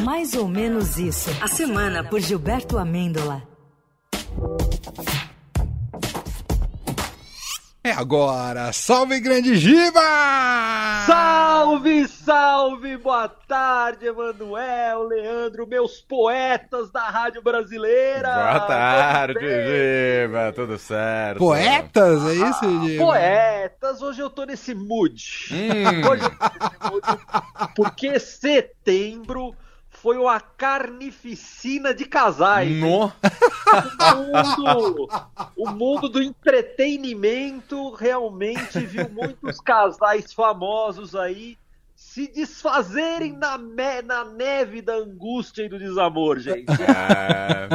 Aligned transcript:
Mais 0.00 0.34
ou 0.34 0.48
menos 0.48 0.98
isso. 0.98 1.30
A 1.40 1.46
semana 1.46 2.02
por 2.02 2.20
Gilberto 2.20 2.78
Amêndola. 2.78 3.42
É 7.84 7.90
agora! 7.90 8.72
Salve, 8.72 9.18
grande 9.18 9.56
Giba! 9.56 10.00
Salve, 11.04 12.06
salve! 12.06 12.96
Boa 12.96 13.28
tarde, 13.28 14.06
Emanuel, 14.06 15.02
Leandro, 15.08 15.66
meus 15.66 16.00
poetas 16.00 16.92
da 16.92 17.08
Rádio 17.08 17.42
Brasileira! 17.42 18.28
Boa 18.28 18.60
tarde, 18.60 19.40
Giba! 19.40 20.52
Tudo 20.54 20.78
certo? 20.78 21.38
Poetas, 21.38 22.24
é 22.24 22.34
isso, 22.34 22.60
ah, 22.62 22.86
Giba? 22.86 23.04
Poetas! 23.04 24.00
Hoje 24.00 24.20
eu 24.20 24.30
tô 24.30 24.44
nesse 24.44 24.74
mood. 24.76 25.48
Hum. 25.50 26.08
Hoje 26.08 26.22
eu 26.22 26.30
tô 26.30 26.44
nesse 26.46 26.92
mood 26.92 27.74
porque 27.74 28.20
setembro 28.20 29.56
foi 30.02 30.18
uma 30.18 30.40
carnificina 30.40 31.94
de 31.94 32.04
casais. 32.04 32.76
No. 32.76 33.04
O, 33.06 34.60
mundo, 34.60 35.08
o 35.56 35.70
mundo 35.70 36.08
do 36.08 36.20
entretenimento 36.20 37.90
realmente 37.94 38.80
viu 38.80 39.08
muitos 39.08 39.60
casais 39.60 40.32
famosos 40.32 41.14
aí 41.14 41.56
se 41.94 42.26
desfazerem 42.26 43.32
na, 43.32 43.56
me, 43.56 44.02
na 44.02 44.24
neve 44.24 44.82
da 44.82 44.94
angústia 44.94 45.62
e 45.62 45.68
do 45.68 45.78
desamor, 45.78 46.40
gente. 46.40 46.66
É... 46.68 47.68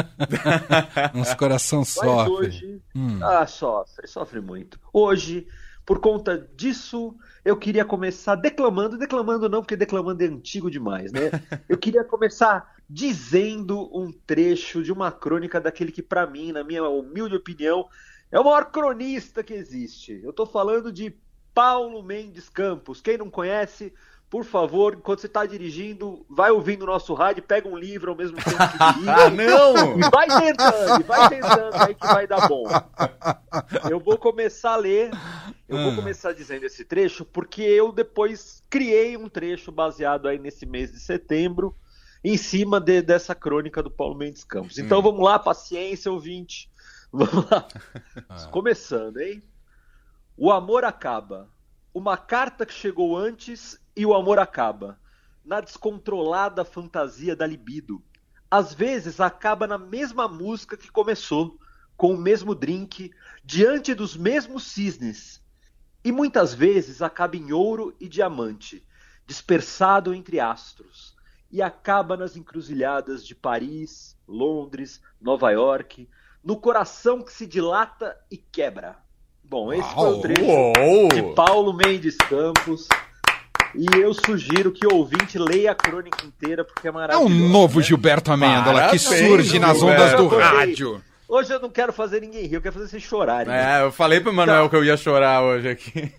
Nosso 1.18 1.38
coração 1.38 1.86
sofre. 1.86 2.30
hoje, 2.30 2.82
hum. 2.94 3.20
ah, 3.24 3.48
sofre, 3.48 4.06
sofre 4.06 4.42
muito. 4.42 4.78
Hoje, 4.92 5.48
por 5.88 6.02
conta 6.02 6.38
disso, 6.54 7.16
eu 7.46 7.56
queria 7.56 7.86
começar 7.86 8.36
declamando, 8.36 8.98
declamando 8.98 9.48
não, 9.48 9.62
porque 9.62 9.78
declamando 9.78 10.22
é 10.22 10.28
antigo 10.28 10.70
demais, 10.70 11.14
né? 11.14 11.32
Eu 11.70 11.78
queria 11.78 12.04
começar 12.04 12.76
dizendo 12.90 13.90
um 13.98 14.12
trecho 14.12 14.84
de 14.84 14.92
uma 14.92 15.14
crônica 15.14 15.62
daquele 15.62 15.94
que, 15.94 16.02
para 16.02 16.28
mim, 16.28 16.52
na 16.52 16.62
minha 16.62 16.84
humilde 16.84 17.38
opinião, 17.38 17.88
é 18.30 18.38
o 18.38 18.44
maior 18.44 18.66
cronista 18.70 19.42
que 19.42 19.54
existe. 19.54 20.20
Eu 20.22 20.32
estou 20.32 20.46
falando 20.46 20.92
de 20.92 21.16
Paulo 21.54 22.04
Mendes 22.04 22.50
Campos. 22.50 23.00
Quem 23.00 23.18
não 23.18 23.30
conhece, 23.30 23.94
por 24.30 24.44
favor, 24.44 24.96
enquanto 24.96 25.22
você 25.22 25.28
está 25.28 25.46
dirigindo, 25.46 26.26
vai 26.30 26.52
ouvindo 26.52 26.84
o 26.84 26.86
nosso 26.86 27.14
rádio, 27.14 27.42
pega 27.44 27.68
um 27.68 27.78
livro 27.78 28.12
ao 28.12 28.18
mesmo 28.18 28.36
tempo 28.36 28.58
que 28.58 28.78
dirige. 28.94 29.10
ah, 29.10 29.30
não! 29.30 29.98
E 29.98 30.10
vai 30.10 30.28
tentando, 30.28 31.06
vai 31.06 31.30
tentando 31.30 31.76
aí 31.76 31.96
que 31.96 32.06
vai 32.06 32.28
dar 32.28 32.46
bom. 32.46 32.66
Eu 33.90 34.02
vou 34.02 34.18
começar 34.18 34.74
a 34.74 34.76
ler, 34.76 35.12
eu 35.68 35.78
vou 35.78 35.94
ah. 35.94 35.96
começar 35.96 36.34
dizendo 36.34 36.66
esse 36.66 36.84
trecho, 36.84 37.24
porque 37.24 37.62
eu 37.62 37.94
depois 37.94 38.62
criei 38.70 39.16
um 39.16 39.30
trecho 39.30 39.72
baseado 39.72 40.28
aí 40.28 40.38
nesse 40.38 40.66
mês 40.66 40.92
de 40.92 41.00
setembro, 41.00 41.74
em 42.22 42.36
cima 42.36 42.82
de, 42.82 43.02
dessa 43.02 43.34
crônica 43.34 43.82
do 43.82 43.90
Paulo 43.90 44.16
Mendes 44.16 44.44
Campos. 44.44 44.78
Então 44.78 45.00
hum. 45.00 45.04
vamos 45.04 45.24
lá, 45.24 45.40
paciência, 45.40 46.12
ouvinte. 46.12 46.70
Vamos 47.10 47.50
lá. 47.50 47.66
Ah. 48.28 48.48
Começando, 48.52 49.22
hein? 49.22 49.42
O 50.36 50.52
amor 50.52 50.84
acaba. 50.84 51.48
Uma 51.94 52.18
carta 52.18 52.66
que 52.66 52.74
chegou 52.74 53.18
antes 53.18 53.80
e 53.98 54.06
o 54.06 54.14
amor 54.14 54.38
acaba. 54.38 55.00
Na 55.44 55.60
descontrolada 55.60 56.64
fantasia 56.64 57.36
da 57.36 57.48
libido. 57.48 58.02
Às 58.50 58.74
vezes 58.74 59.20
acaba 59.20 59.66
na 59.66 59.78
mesma 59.78 60.28
música 60.28 60.78
que 60.78 60.92
começou, 60.92 61.60
com 61.98 62.14
o 62.14 62.18
mesmo 62.18 62.54
drink, 62.54 63.12
diante 63.44 63.96
dos 63.96 64.16
mesmos 64.16 64.64
cisnes. 64.64 65.42
E 66.04 66.12
muitas 66.12 66.54
vezes 66.54 67.02
acaba 67.02 67.36
em 67.36 67.52
ouro 67.52 67.94
e 68.00 68.08
diamante, 68.08 68.86
dispersado 69.26 70.14
entre 70.14 70.40
astros, 70.40 71.16
e 71.52 71.62
acaba 71.62 72.16
nas 72.16 72.38
encruzilhadas 72.38 73.26
de 73.26 73.34
Paris, 73.34 74.16
Londres, 74.28 75.02
Nova 75.20 75.50
York, 75.50 76.08
no 76.44 76.58
coração 76.58 77.22
que 77.22 77.34
se 77.34 77.48
dilata 77.48 78.16
e 78.30 78.38
quebra. 78.38 78.98
Bom, 79.44 79.74
esse 79.74 79.94
Uau, 79.96 79.96
foi 79.96 80.14
o 80.14 80.22
trecho 80.22 80.42
uou. 80.44 81.10
de 81.10 81.34
Paulo 81.34 81.74
Mendes 81.74 82.16
Campos. 82.18 82.88
E 83.76 83.86
eu 84.00 84.14
sugiro 84.14 84.72
que 84.72 84.86
o 84.86 84.96
ouvinte 84.96 85.38
leia 85.38 85.72
a 85.72 85.76
crônica 85.76 86.26
inteira, 86.26 86.64
porque 86.64 86.88
é 86.88 86.92
maravilhoso. 86.92 87.32
É 87.32 87.36
um 87.36 87.50
novo 87.50 87.80
né? 87.80 87.86
Gilberto 87.86 88.32
Amêndola 88.32 88.90
que 88.90 89.00
surge 89.00 89.60
nas 89.60 89.82
ondas 89.82 90.14
do 90.14 90.28
rádio. 90.28 91.02
Hoje 91.28 91.54
eu 91.54 91.60
não 91.60 91.70
quero 91.70 91.92
fazer 91.92 92.22
ninguém 92.22 92.46
rir, 92.46 92.56
eu 92.56 92.62
quero 92.62 92.74
fazer 92.74 92.88
vocês 92.88 93.04
chorarem. 93.04 93.54
É, 93.54 93.82
eu 93.82 93.92
falei 93.92 94.22
pro 94.22 94.32
Manuel 94.32 94.60
então... 94.60 94.70
que 94.70 94.76
eu 94.78 94.86
ia 94.86 94.96
chorar 94.96 95.44
hoje 95.44 95.68
aqui. 95.68 96.10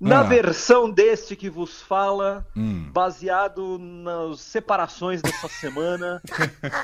Na 0.00 0.20
ah. 0.20 0.22
versão 0.22 0.90
deste 0.90 1.36
que 1.36 1.50
vos 1.50 1.82
fala, 1.82 2.46
hum. 2.56 2.88
baseado 2.90 3.76
nas 3.78 4.40
separações 4.40 5.20
dessa 5.20 5.46
semana. 5.46 6.22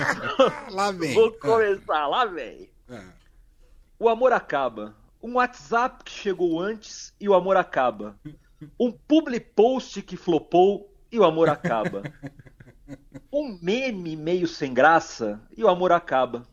lá 0.68 0.92
vem. 0.92 1.12
Vou 1.16 1.32
começar, 1.32 2.06
lá 2.08 2.26
vem. 2.26 2.68
É. 2.90 3.00
O 3.98 4.10
amor 4.10 4.34
acaba 4.34 4.94
um 5.26 5.34
WhatsApp 5.34 6.04
que 6.04 6.12
chegou 6.12 6.60
antes 6.60 7.12
e 7.20 7.28
o 7.28 7.34
amor 7.34 7.56
acaba. 7.56 8.16
Um 8.78 8.92
public 8.92 9.46
post 9.56 10.00
que 10.00 10.16
flopou 10.16 10.94
e 11.10 11.18
o 11.18 11.24
amor 11.24 11.48
acaba. 11.48 12.02
Um 13.32 13.58
meme 13.60 14.14
meio 14.14 14.46
sem 14.46 14.72
graça 14.72 15.40
e 15.56 15.64
o 15.64 15.68
amor 15.68 15.90
acaba. 15.90 16.46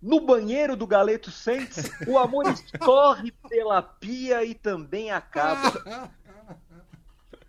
No 0.00 0.20
banheiro 0.20 0.76
do 0.76 0.86
Galeto 0.86 1.32
Sentes, 1.32 1.90
o 2.06 2.16
amor 2.16 2.46
escorre 2.54 3.32
pela 3.48 3.82
pia 3.82 4.44
e 4.44 4.54
também 4.54 5.10
acaba. 5.10 6.08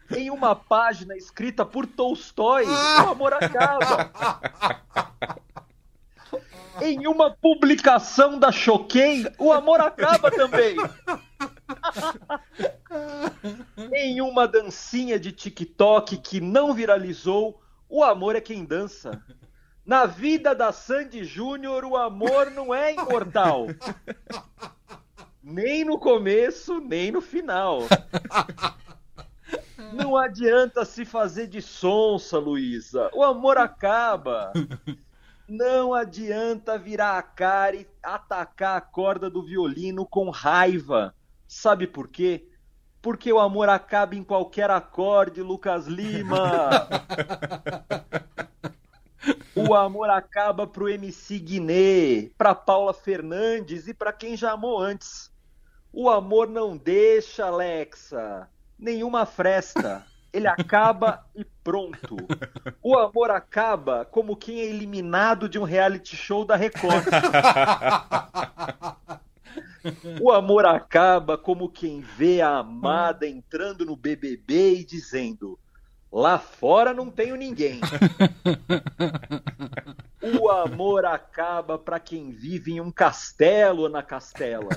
Em 0.10 0.32
uma 0.32 0.56
página 0.56 1.16
escrita 1.16 1.64
por 1.64 1.86
Tolstói, 1.86 2.66
o 2.66 3.10
amor 3.10 3.32
acaba 3.32 4.12
uma 7.10 7.32
publicação 7.32 8.40
da 8.40 8.52
Choquei, 8.52 9.26
o 9.38 9.52
amor 9.52 9.82
acaba 9.82 10.32
também. 10.32 10.78
em 13.94 14.22
uma 14.22 14.48
dancinha 14.48 15.20
de 15.20 15.32
TikTok 15.32 16.18
que 16.18 16.40
não 16.40 16.74
viralizou, 16.74 17.62
o 17.90 18.04
amor 18.04 18.36
é 18.36 18.42
quem 18.42 18.64
dança. 18.64 19.22
Na 19.86 20.06
vida 20.06 20.54
da 20.54 20.72
Sandy 20.72 21.24
Júnior, 21.24 21.84
o 21.84 21.98
amor 21.98 22.52
não 22.52 22.74
é 22.74 22.94
imortal. 22.94 23.68
Nem 25.42 25.84
no 25.84 25.98
começo, 25.98 26.80
nem 26.80 27.12
no 27.12 27.22
final. 27.22 27.82
Não 29.94 30.16
adianta 30.16 30.86
se 30.86 31.06
fazer 31.06 31.48
de 31.48 31.62
sonsa, 31.62 32.38
Luísa. 32.38 33.10
O 33.14 33.24
amor 33.24 33.58
acaba. 33.58 34.52
Não 35.50 35.96
adianta 35.96 36.78
virar 36.78 37.18
a 37.18 37.24
cara 37.24 37.76
e 37.76 37.88
atacar 38.04 38.78
a 38.78 38.82
corda 38.82 39.32
do 39.32 39.42
violino 39.42 40.06
com 40.06 40.30
raiva. 40.30 41.16
Sabe 41.48 41.88
por 41.88 42.08
quê? 42.08 42.48
Porque 43.02 43.34
o 43.34 43.40
amor 43.40 43.68
acaba 43.68 44.14
em 44.14 44.24
qualquer 44.24 44.70
acorde, 44.70 45.42
Lucas 45.42 45.88
Lima. 45.88 46.88
o 49.56 49.74
amor 49.74 50.12
acaba 50.12 50.68
pro 50.68 50.88
MC 50.88 51.40
Guiné, 51.40 52.30
pra 52.38 52.54
Paula 52.54 52.94
Fernandes 52.94 53.88
e 53.88 53.94
pra 53.94 54.14
quem 54.14 54.38
já 54.38 54.52
amou 54.52 54.80
antes. 54.80 55.32
O 55.92 56.12
amor 56.12 56.48
não 56.48 56.78
deixa, 56.78 57.48
Alexa, 57.48 58.48
nenhuma 58.78 59.26
fresta 59.26 60.06
ele 60.32 60.48
acaba 60.48 61.26
e 61.36 61.44
pronto. 61.64 62.18
O 62.82 62.98
amor 62.98 63.32
acaba 63.32 64.06
como 64.06 64.36
quem 64.36 64.60
é 64.60 64.66
eliminado 64.66 65.50
de 65.50 65.60
um 65.60 65.64
reality 65.64 66.16
show 66.16 66.46
da 66.46 66.56
Record. 66.56 67.06
O 70.22 70.32
amor 70.32 70.66
acaba 70.66 71.38
como 71.38 71.70
quem 71.70 72.02
vê 72.02 72.42
a 72.42 72.58
amada 72.58 73.26
entrando 73.26 73.86
no 73.86 73.96
BBB 73.96 74.80
e 74.80 74.86
dizendo: 74.86 75.58
Lá 76.12 76.38
fora 76.38 76.94
não 76.94 77.10
tenho 77.10 77.36
ninguém. 77.36 77.80
O 80.42 80.50
amor 80.50 81.06
acaba 81.06 81.78
para 81.78 82.00
quem 82.00 82.32
vive 82.32 82.74
em 82.74 82.82
um 82.82 82.92
castelo 82.92 83.88
na 83.88 84.04
castela. 84.04 84.70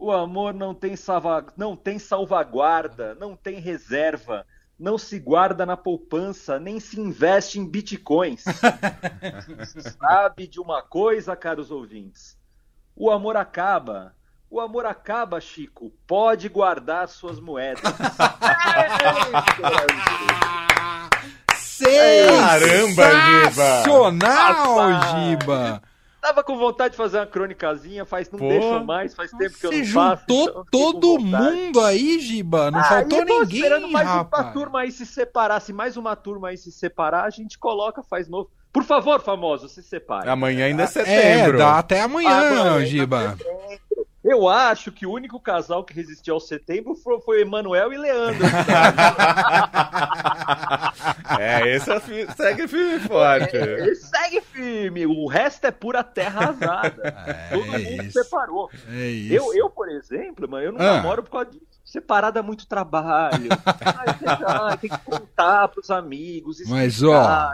O 0.00 0.10
amor 0.10 0.54
não 0.54 0.74
tem, 0.74 0.96
salva... 0.96 1.44
não 1.58 1.76
tem 1.76 1.98
salvaguarda, 1.98 3.14
não 3.16 3.36
tem 3.36 3.60
reserva, 3.60 4.46
não 4.78 4.96
se 4.96 5.18
guarda 5.18 5.66
na 5.66 5.76
poupança, 5.76 6.58
nem 6.58 6.80
se 6.80 6.98
investe 6.98 7.60
em 7.60 7.66
bitcoins. 7.68 8.42
Sabe 10.00 10.46
de 10.46 10.58
uma 10.58 10.80
coisa, 10.80 11.36
caros 11.36 11.70
ouvintes? 11.70 12.38
O 12.96 13.10
amor 13.10 13.36
acaba. 13.36 14.16
O 14.48 14.58
amor 14.58 14.86
acaba, 14.86 15.38
Chico. 15.38 15.92
Pode 16.06 16.48
guardar 16.48 17.06
suas 17.06 17.38
moedas. 17.38 17.82
Sensacional, 21.56 22.78
Giba! 25.02 25.82
Tava 26.20 26.44
com 26.44 26.58
vontade 26.58 26.92
de 26.92 26.96
fazer 26.98 27.18
uma 27.18 27.26
crônicazinha, 27.26 28.04
faz, 28.04 28.30
não 28.30 28.38
Pô, 28.38 28.48
deixa 28.48 28.80
mais, 28.84 29.14
faz 29.14 29.30
tempo 29.30 29.58
que 29.58 29.66
eu 29.66 29.72
Você 29.72 29.78
não 29.78 29.86
faço. 29.86 30.22
juntou 30.28 30.48
então 30.48 30.64
todo 30.70 31.18
mundo 31.18 31.80
aí, 31.80 32.20
Giba. 32.20 32.70
Não 32.70 32.78
Ah, 32.80 32.84
faltou 32.84 33.20
e 33.20 33.24
ninguém, 33.24 33.58
esperando 33.60 33.88
mais 33.88 34.06
uma 34.06 34.16
rapaz. 34.16 34.52
turma 34.52 34.80
aí 34.80 34.92
se 34.92 35.06
separar. 35.06 35.60
Se 35.60 35.72
mais 35.72 35.96
uma 35.96 36.14
turma 36.14 36.48
aí 36.48 36.58
se 36.58 36.70
separar, 36.70 37.24
a 37.24 37.30
gente 37.30 37.58
coloca, 37.58 38.02
faz 38.02 38.28
novo. 38.28 38.50
Por 38.72 38.84
favor, 38.84 39.20
famoso, 39.20 39.68
se 39.68 39.82
separe. 39.82 40.28
Amanhã 40.28 40.66
ainda 40.66 40.82
é 40.82 40.84
É, 40.84 40.88
setembro. 40.88 41.58
dá 41.58 41.78
até 41.78 42.02
amanhã, 42.02 42.30
Amanhã, 42.30 42.84
Giba. 42.86 43.36
Eu 44.30 44.48
acho 44.48 44.92
que 44.92 45.04
o 45.04 45.10
único 45.12 45.40
casal 45.40 45.82
que 45.82 45.92
resistiu 45.92 46.34
ao 46.34 46.40
setembro 46.40 46.94
foi, 46.94 47.20
foi 47.20 47.40
Emanuel 47.40 47.92
e 47.92 47.98
Leandro. 47.98 48.46
é, 51.38 51.68
esse 51.74 51.90
é 51.90 51.98
segue 52.36 52.68
firme 52.68 53.00
forte. 53.00 53.56
Ele 53.56 53.94
segue 53.96 54.40
firme, 54.40 55.04
o 55.04 55.26
resto 55.26 55.64
é 55.66 55.72
pura 55.72 56.04
terra 56.04 56.42
arrasada. 56.42 57.12
Todo 57.50 57.66
mundo 57.66 57.78
isso. 58.04 58.22
separou. 58.22 58.70
É. 58.88 59.10
Eu, 59.30 59.52
eu, 59.52 59.68
por 59.68 59.88
exemplo, 59.88 60.48
mano, 60.48 60.64
eu 60.64 60.72
não 60.72 60.80
Ah. 60.80 60.96
namoro 60.98 61.24
por 61.24 61.30
causa 61.30 61.50
disso. 61.50 61.66
Separado 61.84 62.38
é 62.38 62.42
muito 62.42 62.68
trabalho. 62.68 63.48
Tem 64.80 64.90
que 64.90 64.98
contar 64.98 65.66
pros 65.68 65.90
amigos. 65.90 66.58
Mas, 66.70 66.94
explicar. 66.94 67.52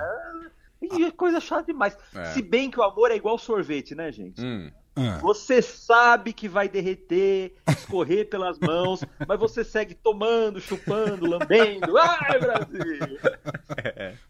E 0.83 1.05
é 1.07 1.11
coisa 1.11 1.41
chata 1.41 1.65
demais. 1.65 1.97
É. 2.15 2.25
Se 2.27 2.43
bem 2.43 2.71
que 2.71 2.79
o 2.79 2.83
amor 2.83 3.11
é 3.11 3.17
igual 3.17 3.39
sorvete, 3.39 3.95
né, 3.95 4.13
gente? 4.13 4.45
Hum. 4.45 4.71
Ah. 4.97 5.19
Você 5.21 5.61
sabe 5.61 6.33
que 6.33 6.49
vai 6.49 6.69
derreter, 6.69 7.53
escorrer 7.69 8.27
pelas 8.31 8.59
mãos, 8.59 9.05
mas 9.29 9.39
você 9.39 9.63
segue 9.63 9.95
tomando, 9.95 10.61
chupando, 10.61 11.27
lambendo. 11.29 11.97
Ai, 11.99 12.39
Brasil! 12.39 13.19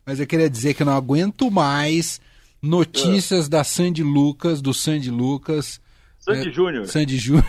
Mas 0.05 0.19
eu 0.19 0.27
queria 0.27 0.51
dizer 0.51 0.75
que 0.75 0.83
eu 0.83 0.87
não 0.87 0.97
aguento 0.97 1.51
mais 1.51 2.21
notícias 2.61 3.49
da 3.49 3.63
Sandy 3.63 4.03
Lucas, 4.03 4.61
do 4.61 4.75
Sandy 4.75 5.11
Lucas, 5.11 5.81
Sandy 6.19 6.49
É, 6.49 6.53
Júnior. 6.53 6.89
Sandy 6.89 7.17
Júnior. 7.19 7.45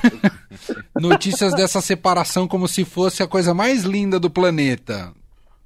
notícias 0.96 1.54
dessa 1.56 1.82
separação 1.82 2.48
como 2.48 2.68
se 2.68 2.86
fosse 2.86 3.24
a 3.24 3.28
coisa 3.28 3.52
mais 3.54 3.84
linda 3.84 4.20
do 4.20 4.30
planeta. 4.30 5.12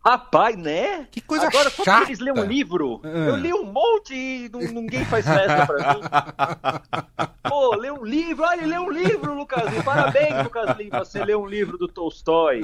Rapaz, 0.03 0.57
né? 0.57 1.07
Que 1.12 1.21
coisa 1.21 1.48
Agora, 1.48 1.69
só 1.69 1.83
chata. 1.83 1.98
porque 2.00 2.12
eles 2.13 2.19
lêem 2.19 2.36
um 2.39 2.44
livro. 2.48 3.00
Ah. 3.03 3.07
Eu 3.07 3.36
li 3.36 3.53
um 3.53 3.65
monte 3.65 4.15
e 4.15 4.50
ninguém 4.74 5.06
faz 5.06 5.25
festa 5.25 5.65
pra 5.68 5.94
mim. 5.94 6.01
Pô, 7.48 7.75
lê 7.75 7.92
um 7.92 8.03
livro. 8.03 8.44
Olha, 8.44 8.65
lê 8.65 8.80
um 8.80 8.89
livro, 8.89 9.33
Lucas 9.36 9.69
Lima. 9.71 9.83
Parabéns, 9.83 10.44
Lucas 10.44 10.77
Lima. 10.77 11.00
Você 11.00 11.24
lê 11.24 11.36
um 11.36 11.45
livro 11.45 11.77
do 11.77 11.88
Tolstói. 11.88 12.62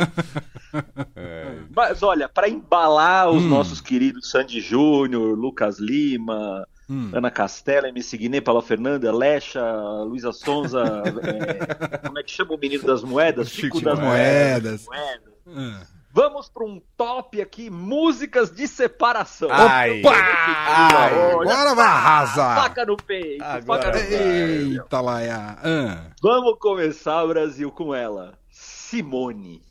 É. 1.15 1.55
Mas 1.75 2.01
olha, 2.03 2.27
pra 2.27 2.49
embalar 2.49 3.29
os 3.29 3.43
Hum. 3.43 3.49
nossos 3.49 3.79
queridos 3.81 4.29
Sandy 4.31 4.59
Júnior, 4.59 5.37
Lucas 5.37 5.77
Lima, 5.79 6.67
Hum. 6.89 7.11
Ana 7.13 7.29
Castela, 7.29 7.89
MC 7.89 8.17
Guiné, 8.17 8.39
Paula 8.41 8.61
Fernanda, 8.61 9.11
Lecha, 9.15 9.61
Luísa 10.05 10.31
Sonza, 10.31 10.81
é, 11.21 11.97
como 12.07 12.17
é 12.17 12.23
que 12.23 12.31
chama 12.31 12.53
o 12.53 12.57
menino 12.57 12.83
das 12.83 13.03
moedas? 13.03 13.49
Chico 13.49 13.81
das 13.81 13.99
Moedas. 13.99 14.85
moedas. 14.85 15.27
Ah. 15.47 15.96
Vamos 16.17 16.49
para 16.49 16.65
um 16.65 16.81
top 16.97 17.39
aqui, 17.39 17.69
músicas 17.69 18.49
de 18.49 18.67
separação. 18.67 19.49
Ai. 19.51 19.99
Opa! 19.99 20.15
Ai. 20.15 21.13
Olha, 21.35 21.51
Agora 21.51 21.75
vai 21.75 21.85
arrasar. 21.85 22.55
Faca 22.63 22.85
no 22.87 22.97
peito, 22.97 23.43
Agora 23.43 23.83
faca 23.83 23.99
no 23.99 24.07
peito. 24.07 24.81
Eita, 24.81 24.99
Laia. 24.99 25.57
Ah. 25.63 26.05
Vamos 26.19 26.57
começar, 26.57 27.23
Brasil, 27.27 27.71
com 27.71 27.93
ela. 27.93 28.33
Simone. 28.49 29.61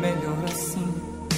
Melhor 0.00 0.44
assim, 0.44 1.28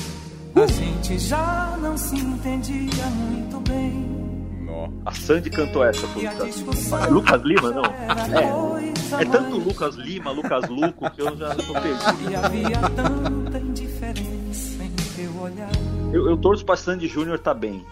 a 0.56 0.66
gente 0.66 1.19
já 1.19 1.76
não 1.78 1.94
se 1.98 2.16
entendia 2.16 3.04
muito 3.04 3.60
bem. 3.69 4.64
Nó. 4.64 4.88
A 5.04 5.12
Sandy 5.12 5.50
cantou 5.50 5.84
essa 5.84 6.06
pro 6.06 6.22
E 6.22 6.26
a 6.26 6.31
Lucas 6.32 6.56
Lima. 6.56 6.70
discussão 6.72 7.10
Lucas 7.10 7.42
Lima, 7.42 7.70
não? 7.70 7.84
É. 7.84 8.79
É 9.18 9.24
tanto. 9.24 9.56
Lucas 9.58 9.96
Lima, 9.96 10.30
Lucas 10.30 10.68
Luco, 10.68 11.10
que 11.10 11.20
eu 11.20 11.36
já 11.36 11.54
tô 11.54 11.72
perdido. 11.72 12.30
E 12.30 12.36
havia 12.36 12.78
tanta 12.94 13.58
indiferença 13.58 14.82
em 14.82 14.90
teu 15.16 15.40
olhar. 15.40 15.70
Eu, 16.12 16.28
eu 16.30 16.36
torço 16.36 16.64
pra 16.64 16.76
Sandy 16.76 17.08
Júnior 17.08 17.38
tá 17.38 17.54
bem. 17.54 17.84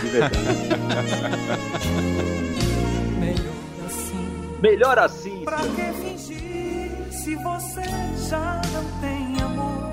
De 0.00 0.08
verdade. 0.08 0.36
Melhor 3.18 3.54
assim. 3.86 4.58
Melhor 4.60 4.98
assim. 4.98 5.44
Pra 5.44 5.58
que 5.58 5.92
fingir 6.00 7.12
se 7.12 7.34
você 7.36 7.82
já 8.28 8.60
não 8.72 8.84
tem 9.00 9.42
amor? 9.42 9.90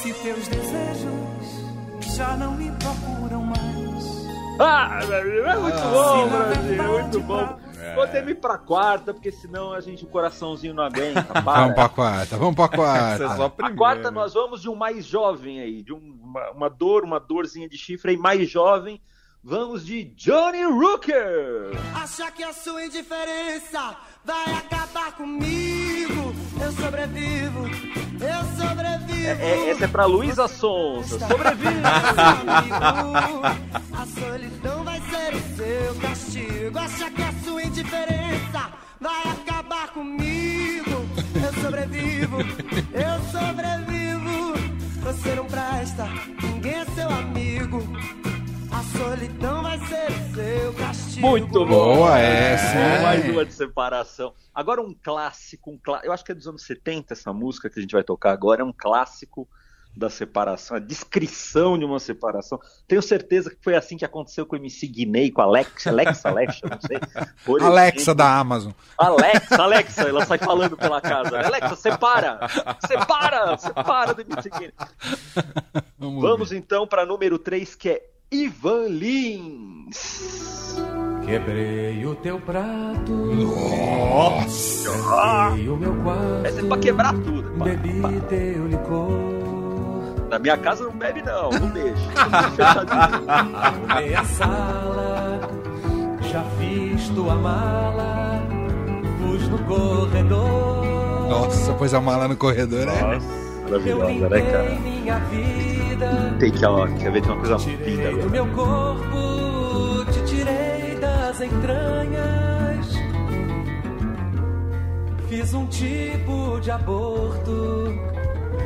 Se 0.00 0.12
teus 0.12 0.48
desejos 0.48 2.16
já 2.16 2.36
não 2.36 2.52
me 2.52 2.70
procuram 2.72 3.42
mais. 3.42 4.26
Ah, 4.58 5.00
é 5.02 5.56
muito 5.58 5.82
bom, 5.82 6.28
Brasil, 6.28 6.82
é 6.82 7.02
muito 7.02 7.20
bom. 7.20 7.65
Pra- 7.94 8.06
Podemos 8.06 8.30
ir 8.30 8.34
pra 8.36 8.58
quarta, 8.58 9.14
porque 9.14 9.30
senão 9.32 9.72
a 9.72 9.80
gente, 9.80 10.04
o 10.04 10.08
coraçãozinho 10.08 10.74
não 10.74 10.84
aguenta. 10.84 11.22
Para. 11.42 11.60
Vamos 11.62 11.74
pra 11.74 11.88
quarta, 11.88 12.36
vamos 12.36 12.54
pra 12.54 12.64
Essa 12.72 12.74
é 12.74 13.26
quarta. 13.26 13.36
só 13.36 13.42
a 13.42 13.46
A 13.46 13.50
primeira. 13.50 13.76
quarta 13.78 14.10
nós 14.10 14.34
vamos 14.34 14.60
de 14.60 14.68
um 14.68 14.74
mais 14.74 15.04
jovem 15.04 15.60
aí, 15.60 15.82
de 15.82 15.92
um- 15.92 16.18
uma, 16.22 16.50
uma 16.50 16.70
dor, 16.70 17.04
uma 17.04 17.18
dorzinha 17.20 17.68
de 17.68 17.76
chifre 17.78 18.12
aí 18.12 18.16
mais 18.16 18.48
jovem. 18.50 19.00
Vamos 19.48 19.86
de 19.86 20.02
Johnny 20.16 20.64
Rooker. 20.64 21.70
Acha 21.94 22.30
que 22.32 22.42
a 22.42 22.52
sua 22.52 22.84
indiferença 22.84 23.96
vai 24.24 24.52
acabar 24.54 25.12
comigo? 25.16 26.34
Eu 26.60 26.72
sobrevivo, 26.72 27.62
eu 28.20 28.66
sobrevivo. 28.68 29.26
É- 29.28 29.50
é- 29.50 29.70
essa 29.70 29.84
é 29.84 29.88
pra 29.88 30.04
Luísa 30.06 30.46
Sonza. 30.48 31.18
Sobrevive. 31.26 31.80
A 33.92 34.06
solidão 34.20 34.84
vai 34.84 35.00
ser 35.00 35.34
o 35.34 35.56
seu 35.56 35.94
castigo. 36.00 36.78
Acha 36.78 37.10
que 37.10 37.22
a 37.22 37.32
sua 37.44 37.62
indiferença 37.62 38.70
vai 39.00 39.22
acabar 39.32 39.88
comigo? 39.88 41.06
Eu 41.34 41.52
sobrevivo, 41.62 42.38
eu 42.40 43.20
sobrevivo. 43.30 44.54
Você 45.02 45.34
não 45.34 45.44
presta, 45.46 46.08
ninguém 46.42 46.74
é 46.74 46.84
seu 46.86 47.08
amigo. 47.08 47.82
A 48.72 48.82
solidão 48.98 49.62
vai 49.62 49.78
ser 49.86 50.10
o 50.10 50.25
Muito 51.18 51.64
bom. 51.64 51.96
Boa 51.96 52.18
essa, 52.18 52.76
É, 52.76 53.02
mais 53.02 53.28
uma 53.28 53.44
de 53.44 53.52
separação. 53.52 54.34
Agora 54.54 54.82
um 54.82 54.94
clássico, 54.94 55.70
um 55.70 55.78
clá... 55.78 56.00
eu 56.04 56.12
acho 56.12 56.24
que 56.24 56.32
é 56.32 56.34
dos 56.34 56.46
anos 56.46 56.62
70 56.62 57.14
essa 57.14 57.32
música 57.32 57.70
que 57.70 57.78
a 57.78 57.82
gente 57.82 57.92
vai 57.92 58.04
tocar 58.04 58.32
agora, 58.32 58.62
é 58.62 58.64
um 58.64 58.72
clássico 58.76 59.48
da 59.96 60.10
separação, 60.10 60.76
a 60.76 60.80
descrição 60.80 61.78
de 61.78 61.84
uma 61.84 61.98
separação. 61.98 62.60
Tenho 62.86 63.00
certeza 63.00 63.48
que 63.48 63.56
foi 63.62 63.74
assim 63.74 63.96
que 63.96 64.04
aconteceu 64.04 64.44
com 64.44 64.54
o 64.54 64.58
MC 64.58 64.86
Guinei, 64.86 65.30
com 65.30 65.40
a 65.40 65.44
Alexa, 65.44 65.88
Alexa, 65.88 66.28
Alexa, 66.28 66.66
não 66.68 66.80
sei. 66.82 66.98
Por 67.46 67.62
Alexa 67.64 67.96
exemplo, 67.96 68.14
da 68.14 68.38
Amazon. 68.38 68.72
Alexa, 68.98 69.62
Alexa, 69.62 70.02
ela 70.02 70.26
sai 70.26 70.36
falando 70.36 70.76
pela 70.76 71.00
casa. 71.00 71.40
Alexa, 71.40 71.76
separa! 71.76 72.40
Separa! 72.86 73.56
Separa 73.56 74.12
do 74.12 74.20
MC 74.20 74.50
Guinei. 74.50 74.72
Vamos, 75.98 76.22
Vamos 76.22 76.52
então 76.52 76.86
para 76.86 77.06
número 77.06 77.38
3, 77.38 77.74
que 77.74 77.88
é 77.88 78.06
Ivan 78.30 78.88
Lins. 78.88 80.05
Quebrei 81.26 82.06
o 82.06 82.14
teu 82.14 82.38
prato. 82.38 83.12
Nossa! 83.12 84.90
E 85.58 85.68
o 85.68 85.76
meu 85.76 85.92
quarto. 85.96 86.46
Essa 86.46 86.60
é 86.60 86.64
pra 86.64 86.78
quebrar 86.78 87.12
tudo. 87.14 87.50
pá, 87.58 87.64
Bebi 87.64 88.00
pá. 88.00 88.12
teu 88.28 88.66
licor. 88.68 89.10
Na 90.30 90.38
minha 90.38 90.56
casa 90.56 90.84
não 90.84 90.92
bebe, 90.92 91.22
não, 91.22 91.50
não 91.50 91.68
deixa. 91.70 92.08
Arrumei 93.56 94.14
a 94.14 94.24
sala. 94.24 95.40
Já 96.20 96.44
fiz 96.58 97.08
tua 97.08 97.34
mala. 97.34 98.40
Pus 99.20 99.48
no 99.48 99.58
corredor. 99.64 101.28
Nossa, 101.28 101.72
pôs 101.74 101.92
a 101.92 102.00
mala 102.00 102.28
no 102.28 102.36
corredor, 102.36 102.86
né? 102.86 103.18
Eu 103.68 103.70
Maravilhosa, 103.70 104.28
né, 104.28 104.40
cara? 104.42 105.18
vida. 105.28 106.36
Tem 106.38 106.52
que, 106.52 106.64
ó, 106.64 106.86
quer 106.86 107.10
ver 107.10 107.20
de 107.20 107.28
uma 107.28 107.36
coisa 107.38 107.56
do 107.56 107.62
agora. 108.08 109.15
Das 111.36 111.40
entranhas. 111.40 112.86
Fiz 115.28 115.52
um 115.54 115.66
tipo 115.66 116.58
de 116.60 116.70
aborto. 116.70 117.94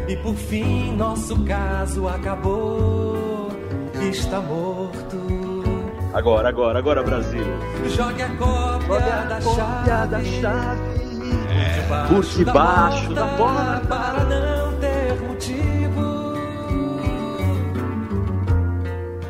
E 0.09 0.17
por 0.17 0.35
fim 0.35 0.95
nosso 0.97 1.45
caso 1.45 2.09
acabou. 2.09 3.49
Está 4.01 4.41
morto. 4.41 5.19
Agora, 6.13 6.49
agora, 6.49 6.79
agora, 6.79 7.03
Brasil. 7.03 7.45
Jogue 7.89 8.23
a 8.23 8.37
cópia 8.37 9.27
da 9.29 9.41
chave. 9.41 10.41
chave. 10.41 10.81
debaixo 11.75 12.15
Por 12.15 12.25
debaixo 12.25 13.15
da 13.15 13.27
porta. 13.37 13.87
Para 13.87 14.25
não 14.25 14.77
ter 14.79 15.21
motivo 15.21 16.35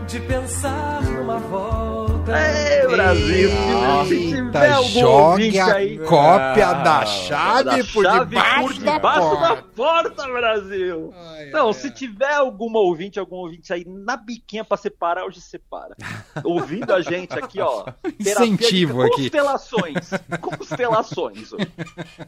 de 0.07 0.21
pensar 0.21 1.03
numa 1.03 1.39
volta. 1.39 1.90
Ei, 2.35 2.85
em 2.85 2.89
Brasil. 2.89 3.51
Se, 3.51 4.09
se 4.09 4.29
tiver 4.31 4.65
Eita, 4.65 4.75
algum 4.75 4.89
jogue 4.89 5.11
ouvinte 5.11 5.59
a 5.61 5.75
aí. 5.75 5.99
cópia 5.99 6.69
Ah, 6.69 6.75
da 6.75 7.07
chave 7.07 7.65
da 7.65 7.93
por 7.93 8.05
chave 8.05 8.27
debaixo, 8.27 8.61
por 8.63 8.75
da 8.85 8.93
debaixo 8.95 9.21
porta. 9.21 9.55
da 9.57 9.63
porta, 9.63 10.29
Brasil. 10.29 11.15
Ai, 11.17 11.51
Não, 11.51 11.67
ai, 11.69 11.75
se 11.75 11.87
ai. 11.89 11.93
tiver 11.93 12.33
alguma 12.35 12.79
ouvinte, 12.81 13.19
algum 13.19 13.37
ouvinte 13.37 13.73
aí 13.73 13.85
na 13.87 14.17
biquinha 14.17 14.65
pra 14.65 14.77
separar, 14.77 15.25
hoje 15.25 15.41
separa. 15.41 15.95
Ouvindo 16.45 16.93
a 16.93 17.01
gente 17.01 17.39
aqui, 17.39 17.61
ó. 17.61 17.83
terapia 17.85 18.13
de 18.19 18.31
Incentivo 18.31 19.03
aqui. 19.03 19.23
Constelações. 19.23 20.11
Constelações. 20.41 21.51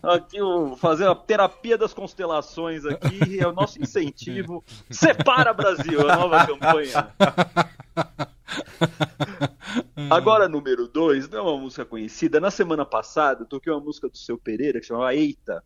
Aqui, 0.03 0.41
o, 0.41 0.77
fazer 0.77 1.09
a 1.09 1.15
terapia 1.15 1.77
das 1.79 1.93
constelações 1.95 2.85
aqui 2.85 3.39
é 3.41 3.47
o 3.47 3.53
nosso 3.53 3.81
incentivo. 3.81 4.63
Separa 4.91 5.53
Brasil, 5.53 6.09
a 6.09 6.17
nova 6.17 6.47
campanha. 6.47 7.09
Agora, 10.11 10.49
número 10.49 10.89
dois, 10.89 11.29
não 11.29 11.39
é 11.39 11.43
uma 11.43 11.59
música 11.59 11.85
conhecida. 11.85 12.41
Na 12.41 12.51
semana 12.51 12.85
passada, 12.85 13.43
eu 13.43 13.47
toquei 13.47 13.73
uma 13.73 13.81
música 13.81 14.09
do 14.09 14.17
Seu 14.17 14.39
Pereira 14.39 14.81
que 14.81 14.87
chamava 14.87 15.15
Eita. 15.15 15.63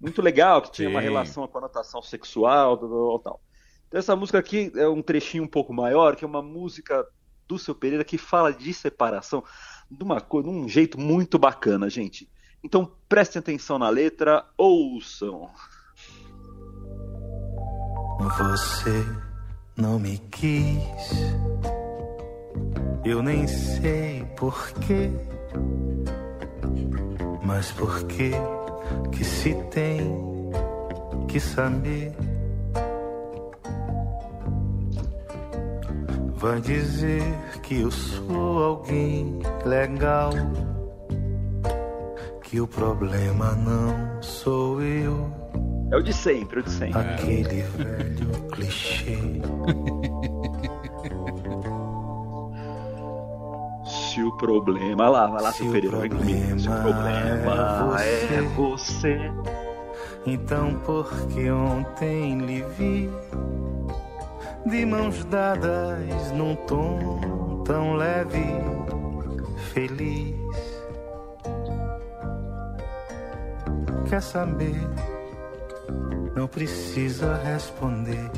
Muito 0.00 0.22
legal, 0.22 0.62
que 0.62 0.72
tinha 0.72 0.88
uma 0.88 1.00
Sim. 1.00 1.06
relação 1.06 1.42
com 1.42 1.50
a 1.50 1.60
conotação 1.60 2.02
sexual, 2.02 2.78
tal, 2.78 2.88
tal, 2.88 3.18
tal. 3.18 3.40
Então, 3.88 3.98
essa 3.98 4.16
música 4.16 4.38
aqui 4.38 4.72
é 4.74 4.88
um 4.88 5.02
trechinho 5.02 5.44
um 5.44 5.48
pouco 5.48 5.74
maior, 5.74 6.16
que 6.16 6.24
é 6.24 6.28
uma 6.28 6.40
música 6.40 7.06
do 7.46 7.58
Seu 7.58 7.74
Pereira 7.74 8.04
que 8.04 8.16
fala 8.16 8.52
de 8.52 8.72
separação 8.72 9.42
de 9.90 10.02
uma 10.04 10.20
coisa, 10.20 10.48
de 10.48 10.54
um 10.54 10.68
jeito 10.68 10.98
muito 10.98 11.38
bacana, 11.38 11.90
gente. 11.90 12.30
Então, 12.62 12.90
prestem 13.08 13.40
atenção 13.40 13.78
na 13.78 13.88
letra, 13.88 14.46
ouçam. 14.56 15.50
Você 18.20 19.04
não 19.76 19.98
me 19.98 20.18
quis, 20.30 21.34
eu 23.04 23.22
nem 23.22 23.46
sei 23.46 24.24
porquê, 24.36 25.10
mas 27.42 27.72
por 27.72 28.04
que 28.04 28.30
que 29.12 29.24
se 29.24 29.54
tem 29.70 30.00
que 31.28 31.40
saber? 31.40 32.12
Vai 36.34 36.60
dizer 36.60 37.22
que 37.62 37.80
eu 37.80 37.90
sou 37.90 38.64
alguém 38.64 39.40
legal, 39.64 40.30
que 42.42 42.60
o 42.60 42.66
problema 42.66 43.54
não 43.56 44.22
sou 44.22 44.82
eu. 44.82 45.30
É 45.92 45.96
o 45.96 46.02
de 46.02 46.12
sempre, 46.12 46.60
o 46.60 46.62
de 46.62 46.70
sempre. 46.70 46.98
Aquele 46.98 47.62
velho 47.62 48.48
clichê. 48.50 49.18
Se 54.10 54.22
o 54.24 54.32
problema. 54.32 54.96
Vai 54.96 55.10
lá, 55.10 55.26
vai 55.28 55.42
lá, 55.42 55.52
Se 55.52 55.58
seu 55.58 55.68
o 55.68 55.72
Pereira, 55.72 55.98
vem 55.98 56.10
comigo. 56.10 56.58
Se 56.58 56.68
o 56.68 56.72
problema 56.82 58.02
é 58.02 58.34
é 58.34 58.42
você. 58.56 59.30
Então 60.26 60.74
por 60.84 61.08
que 61.28 61.48
ontem 61.48 62.38
lhe 62.40 62.62
vi 62.76 63.08
de 64.66 64.84
mãos 64.84 65.24
dadas 65.26 66.32
num 66.32 66.56
tom 66.66 67.62
tão 67.64 67.94
leve, 67.94 68.44
feliz? 69.72 70.34
Quer 74.08 74.22
saber? 74.22 74.88
Não 76.34 76.48
precisa 76.48 77.36
responder. 77.36 78.30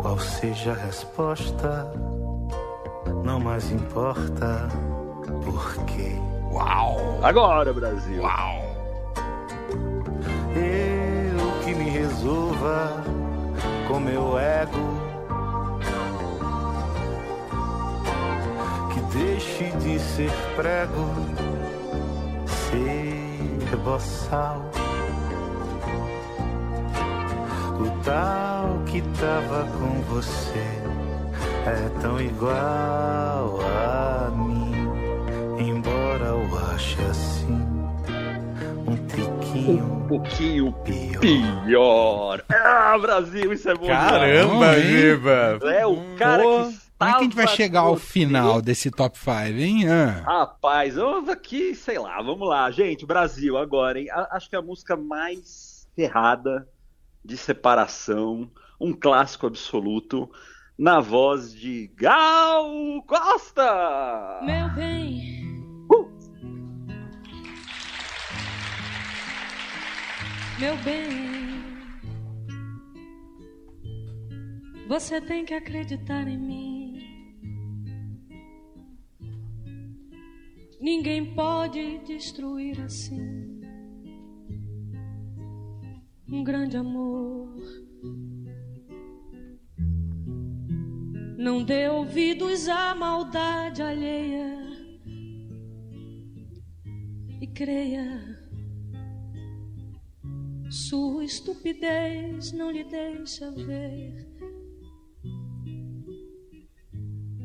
Qual 0.00 0.18
seja 0.18 0.72
a 0.72 0.74
resposta, 0.74 1.92
não 3.22 3.40
mais 3.40 3.70
importa 3.70 4.68
porque 5.44 6.22
Agora, 7.22 7.72
Brasil. 7.72 8.20
Eu 10.56 11.64
que 11.64 11.72
me 11.72 11.88
resolva 11.88 13.04
com 13.86 14.00
meu 14.00 14.36
ego. 14.36 15.02
Que 18.92 19.00
deixe 19.16 19.70
de 19.78 20.00
ser 20.00 20.32
prego, 20.56 21.08
ser 22.46 23.76
boçal. 23.84 24.68
O 27.78 28.02
tal 28.02 28.82
que 28.86 29.00
tava 29.00 29.64
com 29.78 30.02
você 30.12 30.81
é 31.66 32.00
tão 32.00 32.20
igual 32.20 33.60
a 33.60 34.30
mim, 34.30 34.72
embora 35.68 36.24
eu 36.26 36.58
ache 36.72 37.00
assim 37.02 37.62
um 38.86 38.96
tiquinho 39.06 39.84
Um 39.84 40.08
pouquinho 40.08 40.72
pior. 40.84 41.20
pior. 41.20 42.44
Ah, 42.50 42.98
Brasil, 42.98 43.52
isso 43.52 43.68
é 43.68 43.74
bom. 43.74 43.86
Caramba? 43.86 44.80
Giba. 44.80 45.58
demais. 45.60 45.76
É 45.76 45.86
o 45.86 46.16
cara 46.16 46.42
Pô, 46.42 46.64
que 46.68 46.78
Como 46.98 47.10
é 47.10 47.12
que 47.12 47.18
a 47.18 47.22
gente 47.22 47.36
vai 47.36 47.48
chegar 47.48 47.80
ao 47.80 47.96
final 47.96 48.60
desse 48.60 48.90
top 48.90 49.16
5, 49.18 49.30
hein? 49.58 49.88
Ah. 49.88 50.22
Rapaz, 50.26 50.96
vamos 50.96 51.28
aqui, 51.28 51.74
sei 51.74 51.98
lá, 51.98 52.20
vamos 52.22 52.48
lá. 52.48 52.70
Gente, 52.70 53.06
Brasil 53.06 53.56
agora, 53.56 54.00
hein? 54.00 54.08
Acho 54.30 54.50
que 54.50 54.56
é 54.56 54.58
a 54.58 54.62
música 54.62 54.96
mais 54.96 55.88
ferrada 55.94 56.68
de 57.24 57.36
separação, 57.36 58.50
um 58.80 58.92
clássico 58.92 59.46
absoluto, 59.46 60.28
na 60.78 61.00
voz 61.00 61.54
de 61.54 61.88
Gal 61.96 63.02
Costa! 63.06 64.40
Meu 64.42 64.68
bem. 64.74 65.32
Meu 70.58 70.76
bem. 70.84 71.12
Você 74.86 75.20
tem 75.20 75.44
que 75.44 75.54
acreditar 75.54 76.28
em 76.28 76.38
mim. 76.38 76.82
Ninguém 80.80 81.34
pode 81.34 81.98
destruir 82.04 82.80
assim 82.80 83.60
um 86.30 86.44
grande 86.44 86.76
amor. 86.76 87.56
Não 91.42 91.64
dê 91.64 91.88
ouvidos 91.88 92.68
à 92.68 92.94
maldade 92.94 93.82
alheia 93.82 94.56
e 97.40 97.48
creia. 97.48 98.38
Sua 100.70 101.24
estupidez 101.24 102.52
não 102.52 102.70
lhe 102.70 102.84
deixa 102.84 103.50
ver 103.50 104.24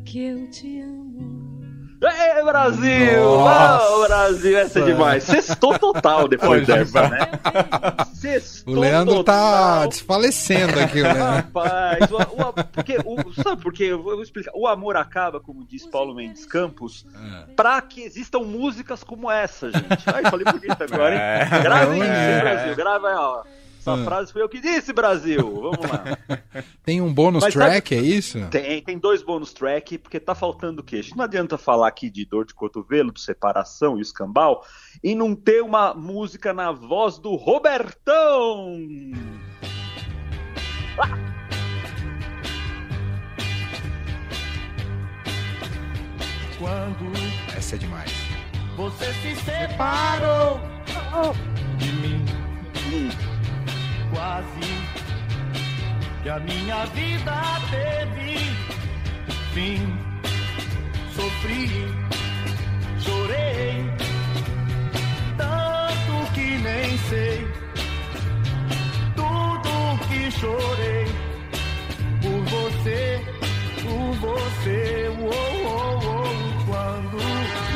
que 0.06 0.26
eu 0.26 0.48
te 0.52 0.80
amo. 0.80 1.60
Ei, 2.00 2.44
Brasil! 2.44 3.24
Nossa. 3.24 4.08
Brasil! 4.08 4.60
Essa 4.60 4.80
é 4.80 4.86
demais. 4.86 5.24
Sextou 5.24 5.80
total 5.80 6.28
depois 6.28 6.68
dessa, 6.68 7.10
né? 7.10 7.18
O 8.66 8.72
Leandro 8.74 9.24
tá 9.24 9.86
desfalecendo 9.88 10.80
aqui, 10.80 11.02
né? 11.02 11.10
Rapaz, 11.12 12.10
o, 12.12 12.18
o- 12.18 12.54
porque, 12.74 12.98
o, 13.06 13.34
sabe 13.44 13.62
por 13.62 13.72
quê? 13.74 13.84
Eu 13.86 14.02
vou 14.02 14.22
explicar. 14.22 14.52
O 14.56 14.68
amor 14.68 14.98
acaba, 14.98 15.40
como 15.40 15.66
diz 15.66 15.86
Paulo 15.86 16.14
Mendes 16.16 16.46
Campos, 16.46 17.06
pra 17.56 17.82
que 17.82 18.02
existam 18.02 18.40
músicas 18.40 19.04
como 19.04 19.30
essa, 19.32 19.72
gente. 19.72 20.04
Ai, 20.14 20.24
falei 20.30 20.46
bonito 20.46 20.84
agora, 20.84 21.14
hein? 21.16 21.22
É. 21.22 21.64
Gravem 21.64 22.00
isso, 22.02 22.10
É. 22.12 22.36
hein, 22.36 22.42
Brasil? 22.42 22.76
Grava 22.76 23.08
aí, 23.10 23.16
ó. 23.16 23.44
Essa 23.88 23.94
Hum. 24.02 24.04
frase 24.04 24.34
foi 24.34 24.42
eu 24.42 24.50
que 24.50 24.60
disse, 24.60 24.92
Brasil. 24.92 25.40
Vamos 25.62 25.80
lá. 25.90 26.04
Tem 26.84 27.02
um 27.02 27.14
bônus 27.14 27.42
Mas 27.44 27.54
sabe- 27.54 27.66
track, 27.72 27.96
é 27.96 28.00
isso? 28.02 28.46
Tem, 28.50 28.82
tem 28.82 28.98
dois 28.98 29.24
bônus 29.24 29.54
track, 29.54 29.98
porque 29.98 30.20
tá 30.20 30.36
faltando 30.36 30.82
o 30.82 30.84
quê? 30.84 31.00
Não 31.16 31.24
adianta 31.24 31.58
falar 31.58 31.88
aqui 31.88 32.10
de 32.10 32.26
dor 32.26 32.46
de 32.46 32.54
cotovelo, 32.54 33.14
de 33.14 33.22
separação 33.22 33.98
e 33.98 34.02
escambau, 34.02 34.62
e 35.02 35.16
não 35.16 35.34
ter 35.34 35.62
uma 35.64 35.94
música 35.94 36.52
na 36.54 36.72
voz 36.74 37.18
do 37.18 37.36
Robertão. 37.36 38.76
Quando 46.60 47.12
Essa 47.56 47.76
é 47.76 47.78
demais. 47.78 48.12
você 48.76 49.14
se 49.14 49.36
separou 49.36 50.60
de 51.78 51.92
mim, 51.94 52.26
Hum. 52.92 53.10
Quase 54.12 54.70
que 56.24 56.30
a 56.30 56.40
minha 56.40 56.86
vida 56.88 57.42
teve 57.72 58.38
fim. 59.54 59.98
Sofri, 61.16 61.70
chorei, 63.00 63.92
tanto 65.36 66.32
que 66.34 66.58
nem 66.60 66.98
sei 67.10 67.48
tudo 69.16 70.08
que 70.08 70.32
chorei 70.32 71.06
por 72.22 72.42
você, 72.46 73.22
por 73.82 74.14
você. 74.16 75.12
uou. 75.20 75.57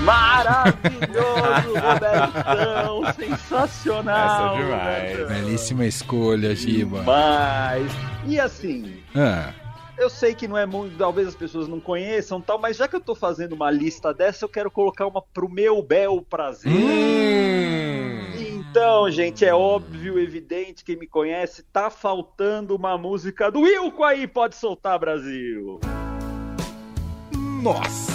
Maravilhoso, 0.03 1.73
Robertão! 1.79 3.13
Sensacional! 3.13 4.55
Essa 4.55 4.61
é 4.61 4.63
demais. 4.65 5.11
Robertão. 5.19 5.27
Belíssima 5.45 5.85
escolha, 5.85 6.55
Giba. 6.55 7.03
Mas, 7.03 7.91
e 8.25 8.39
assim, 8.39 9.01
Ah, 9.15 9.53
eu 9.97 10.09
sei 10.09 10.33
que 10.33 10.47
não 10.47 10.57
é 10.57 10.65
muito, 10.65 10.97
talvez 10.97 11.27
as 11.27 11.35
pessoas 11.35 11.67
não 11.67 11.79
conheçam 11.79 12.41
tal, 12.41 12.57
mas 12.59 12.77
já 12.77 12.87
que 12.87 12.95
eu 12.95 13.01
tô 13.01 13.13
fazendo 13.13 13.53
uma 13.53 13.69
lista 13.69 14.13
dessa, 14.13 14.45
eu 14.45 14.49
quero 14.49 14.71
colocar 14.71 15.05
uma 15.05 15.21
pro 15.21 15.47
meu 15.49 15.81
bel 15.83 16.21
prazer. 16.27 16.71
Hum. 16.71 18.31
Então, 18.71 19.11
gente, 19.11 19.45
é 19.45 19.53
óbvio, 19.53 20.17
evidente, 20.17 20.83
quem 20.83 20.95
me 20.95 21.05
conhece, 21.05 21.61
tá 21.73 21.89
faltando 21.89 22.73
uma 22.75 22.97
música 22.97 23.51
do 23.51 23.61
Wilco 23.61 24.03
aí, 24.03 24.25
pode 24.27 24.55
soltar, 24.55 24.97
Brasil. 24.97 25.79
nossa! 27.61 28.11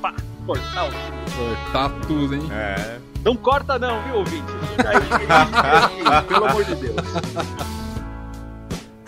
Pá, 0.00 0.14
cortar 0.46 0.88
o- 0.88 0.92
Cortar 1.36 1.90
tudo, 2.06 2.34
hein? 2.34 2.48
É. 2.52 2.98
Não 3.24 3.34
corta 3.36 3.78
não, 3.78 4.02
viu, 4.04 4.16
ouvinte? 4.16 4.52
Fica 4.76 4.90
aí, 4.90 5.00
direitinho, 5.00 6.22
pelo 6.28 6.44
amor 6.46 6.64
de 6.64 6.74
Deus. 6.74 6.96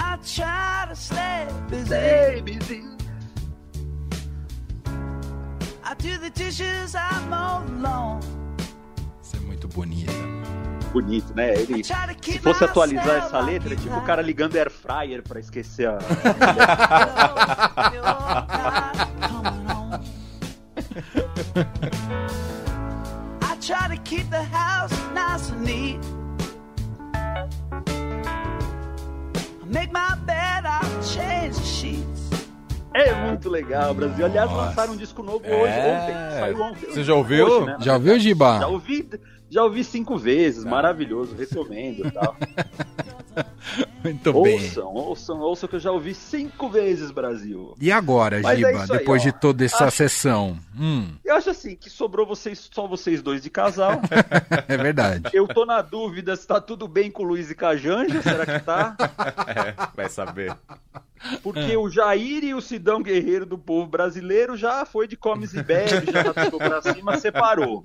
I 0.01 0.17
try 0.25 0.87
to 0.89 0.97
stay 0.97 1.47
busy. 1.69 2.83
I 5.85 5.95
do 5.99 6.19
the 6.19 6.31
dishes, 6.31 6.95
I 6.95 7.21
mow 7.29 7.61
the 7.67 7.73
lawn. 7.89 8.21
Isso 9.23 9.37
é 9.37 9.41
muito 9.41 9.69
bonita. 9.69 10.13
Bonito, 10.93 11.35
né? 11.35 11.53
Ele, 11.55 11.85
se 11.85 12.39
fosse 12.39 12.65
atualizar 12.65 13.17
essa 13.17 13.39
letra, 13.41 13.75
é 13.75 13.77
tipo 13.77 13.95
o 13.97 14.01
cara 14.03 14.23
ligando 14.23 14.57
air 14.57 14.71
fryer 14.71 15.23
pra 15.23 15.39
esquecer 15.39 15.89
a... 15.91 15.99
É 32.99 33.27
muito 33.27 33.49
legal, 33.51 33.93
Brasil. 33.95 34.25
Aliás, 34.25 34.51
lançaram 34.51 34.95
um 34.95 34.97
disco 34.97 35.23
novo 35.23 35.45
hoje, 35.45 35.73
É. 35.73 35.93
ontem. 35.93 36.41
Saiu 36.41 36.61
ontem. 36.63 36.87
Você 36.91 37.05
já 37.05 37.15
ouviu? 37.15 37.47
Hoje, 37.47 37.67
né? 37.67 37.77
Já 37.81 37.95
ouviu, 37.95 38.19
Giba? 38.19 38.59
Já 38.61 38.69
ouvi, 38.69 39.11
já 39.51 39.63
ouvi 39.65 39.85
cinco 39.85 40.17
vezes, 40.17 40.65
maravilhoso, 40.65 41.35
recomendo 41.37 42.07
e 42.07 42.11
tal. 42.11 42.37
Muito 44.03 44.33
bem. 44.43 44.55
ouçam, 44.55 44.95
ouçam, 44.95 45.41
ouçam 45.41 45.69
que 45.69 45.77
eu 45.77 45.81
já 45.81 45.91
ouvi 45.91 46.15
cinco 46.15 46.71
vezes, 46.71 47.11
Brasil. 47.11 47.75
E 47.81 47.91
agora, 47.93 48.41
Mas 48.41 48.53
é 48.53 48.57
Giba, 48.57 48.83
aí, 48.83 48.89
depois 48.89 49.21
de 49.21 49.33
toda 49.33 49.65
essa 49.65 49.87
Acho- 49.87 49.97
sessão? 49.97 50.57
Hum, 50.79 51.09
Eu 51.25 51.35
acho 51.35 51.51
assim, 51.51 51.75
que 51.75 51.91
sobrou 51.91 52.25
vocês, 52.25 52.71
só 52.73 52.87
vocês 52.87 53.21
dois 53.21 53.43
de 53.43 53.51
casal. 53.51 54.01
é 54.69 54.77
verdade. 54.77 55.25
Eu 55.35 55.47
tô 55.49 55.67
na 55.67 55.83
dúvida 55.83 56.35
se 56.37 56.47
tá 56.47 56.61
tudo 56.61 56.87
bem 56.89 57.11
com 57.11 57.25
o 57.25 57.27
Luiz 57.27 57.51
e 57.51 57.55
com 57.55 57.67
a 57.67 57.77
Janja, 57.77 58.23
será 58.23 58.47
que 58.47 58.65
tá? 58.65 58.97
É, 59.49 59.75
vai 59.95 60.09
saber. 60.09 60.57
Porque 61.43 61.77
o 61.77 61.89
Jair 61.89 62.45
e 62.45 62.55
o 62.55 62.61
Sidão 62.61 63.03
Guerreiro 63.03 63.47
do 63.47 63.59
povo 63.59 63.87
brasileiro 63.87 64.57
já 64.57 64.85
foi 64.85 65.07
de 65.07 65.17
comes 65.17 65.55
e 65.55 65.63
bebe, 65.63 66.13
já 66.13 66.45
ficou 66.45 66.59
pra 66.59 66.83
cima, 66.83 67.19
separou. 67.19 67.83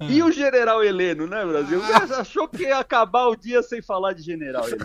E 0.00 0.22
o 0.22 0.30
General 0.30 0.82
Heleno, 0.84 1.26
né, 1.26 1.44
Brasil? 1.44 1.80
Você 1.80 2.14
achou 2.14 2.48
que 2.48 2.64
ia 2.64 2.78
acabar 2.78 3.26
o 3.28 3.36
dia 3.36 3.62
sem 3.62 3.80
falar 3.80 4.12
de 4.12 4.22
General 4.22 4.66
Heleno. 4.66 4.84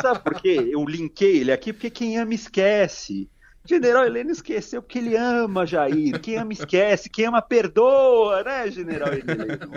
Sabe 0.00 0.20
por 0.20 0.34
quê? 0.40 0.68
Eu 0.70 0.84
linkei 0.84 1.40
ele 1.40 1.52
aqui 1.52 1.72
porque 1.72 1.90
quem 1.90 2.18
ama 2.18 2.34
esquece. 2.34 3.28
General 3.64 4.06
Heleno 4.06 4.30
esqueceu 4.30 4.80
porque 4.80 4.98
ele 4.98 5.16
ama 5.16 5.66
Jair. 5.66 6.20
Quem 6.20 6.36
ama 6.36 6.52
esquece, 6.52 7.10
quem 7.10 7.26
ama 7.26 7.42
perdoa, 7.42 8.42
né, 8.44 8.70
General 8.70 9.12
Heleno? 9.12 9.72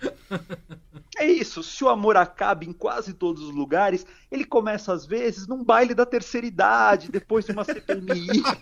É 1.16 1.24
isso, 1.26 1.62
se 1.62 1.84
o 1.84 1.88
amor 1.88 2.16
acaba 2.16 2.64
em 2.64 2.72
quase 2.72 3.14
todos 3.14 3.42
os 3.42 3.54
lugares, 3.54 4.04
ele 4.30 4.44
começa 4.44 4.92
às 4.92 5.06
vezes 5.06 5.46
num 5.46 5.62
baile 5.62 5.94
da 5.94 6.04
terceira 6.04 6.46
idade, 6.46 7.10
depois 7.10 7.44
de 7.44 7.52
uma 7.52 7.64
CPMI. 7.64 8.42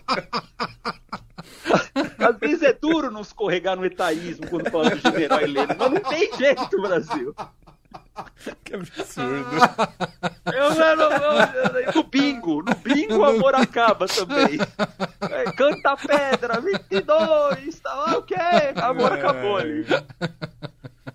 Às 2.17 2.37
vezes 2.37 2.63
é 2.63 2.73
duro 2.73 3.11
não 3.11 3.21
escorregar 3.21 3.75
no 3.75 3.85
etaísmo 3.85 4.49
quando 4.49 4.69
fala 4.71 4.89
do 4.89 4.97
general 4.97 5.41
Heleno, 5.41 5.75
mas 5.77 5.91
não 5.91 5.99
tem 5.99 6.31
jeito, 6.35 6.81
Brasil. 6.81 7.35
Que 8.63 8.75
absurdo. 8.75 9.57
Eu, 10.53 10.69
no 11.95 12.03
bingo, 12.03 12.61
no 12.61 12.75
bingo 12.75 13.17
o 13.17 13.25
amor 13.25 13.55
acaba 13.55 14.07
também. 14.07 14.59
É, 15.21 15.51
canta 15.51 15.97
pedra, 15.97 16.61
22, 16.61 17.79
tá 17.79 18.17
ok, 18.17 18.37
amor 18.75 19.13
acabou 19.13 19.57
ali. 19.57 19.85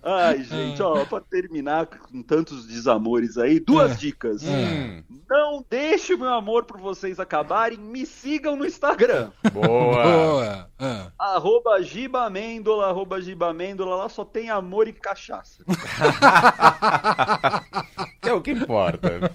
Ai, 0.01 0.43
gente, 0.43 0.81
ó, 0.81 1.03
pra 1.05 1.19
terminar 1.19 1.85
com 1.87 2.23
tantos 2.23 2.65
desamores 2.65 3.37
aí, 3.37 3.59
duas 3.59 3.99
dicas. 3.99 4.41
Hum, 4.43 5.03
Não 5.29 5.63
deixe 5.69 6.13
o 6.13 6.17
meu 6.19 6.33
amor 6.33 6.63
por 6.63 6.79
vocês 6.79 7.19
acabarem, 7.19 7.77
me 7.77 8.05
sigam 8.05 8.55
no 8.55 8.65
Instagram. 8.65 9.31
boa. 9.53 10.03
Boa. 10.03 10.69
Ah, 10.79 11.11
Arroba 11.19 11.81
Gibamêndola, 11.83 12.87
arroba 12.87 13.19
Gibamêndola, 13.21 13.95
lá 13.95 14.09
só 14.09 14.23
tem 14.23 14.49
amor 14.49 14.87
e 14.87 14.93
cachaça. 14.93 15.63
É 18.21 18.33
o 18.33 18.41
que 18.41 18.51
importa. 18.51 19.31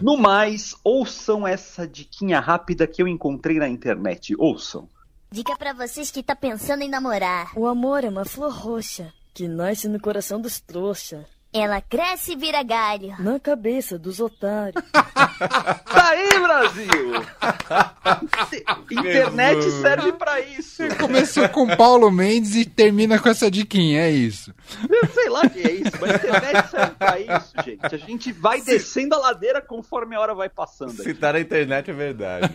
No 0.00 0.16
mais, 0.16 0.76
ouçam 0.84 1.46
essa 1.46 1.86
diquinha 1.88 2.38
rápida 2.38 2.86
que 2.86 3.02
eu 3.02 3.08
encontrei 3.08 3.58
na 3.58 3.68
internet. 3.68 4.34
Ouçam. 4.38 4.88
Dica 5.32 5.56
pra 5.56 5.72
vocês 5.72 6.10
que 6.10 6.22
tá 6.22 6.36
pensando 6.36 6.82
em 6.82 6.88
namorar. 6.88 7.52
O 7.56 7.66
amor 7.66 8.04
é 8.04 8.08
uma 8.08 8.24
flor 8.24 8.52
roxa 8.52 9.12
que 9.32 9.48
nasce 9.48 9.88
no 9.88 9.98
coração 9.98 10.38
dos 10.40 10.60
trouxa, 10.60 11.24
Ela 11.54 11.80
cresce 11.80 12.32
e 12.32 12.36
vira 12.36 12.62
galho. 12.62 13.14
na 13.18 13.40
cabeça 13.40 13.98
dos 13.98 14.20
otários. 14.20 14.82
Tá 15.42 16.08
aí, 16.10 16.38
Brasil! 16.40 17.12
Internet 18.90 19.70
serve 19.72 20.12
pra 20.12 20.40
isso. 20.40 20.82
Começou 21.00 21.48
com 21.48 21.66
Paulo 21.76 22.10
Mendes 22.12 22.54
e 22.54 22.64
termina 22.64 23.18
com 23.18 23.28
essa 23.28 23.50
diquinha, 23.50 24.02
é 24.02 24.10
isso. 24.10 24.54
Eu 24.88 25.08
sei 25.08 25.28
lá 25.28 25.40
o 25.42 25.50
que 25.50 25.60
é 25.60 25.72
isso, 25.72 25.90
mas 26.00 26.12
a 26.12 26.16
internet 26.16 26.70
serve 26.70 26.94
pra 26.94 27.20
isso, 27.20 27.52
gente. 27.64 27.94
A 27.94 27.98
gente 27.98 28.32
vai 28.32 28.60
descendo 28.62 29.14
a 29.16 29.18
ladeira 29.18 29.60
conforme 29.60 30.14
a 30.14 30.20
hora 30.20 30.34
vai 30.34 30.48
passando. 30.48 30.92
Se 30.92 31.02
aqui. 31.10 31.14
tá 31.14 31.32
na 31.32 31.40
internet 31.40 31.90
é 31.90 31.94
verdade. 31.94 32.48